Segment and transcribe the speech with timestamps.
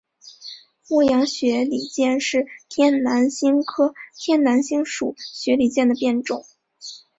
[0.83, 6.43] 绥阳雪里见是天南星科天南星属雪里见的变种。